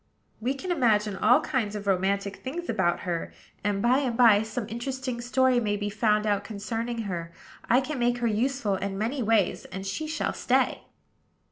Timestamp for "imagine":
0.71-1.15